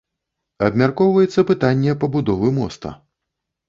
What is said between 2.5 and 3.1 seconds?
моста.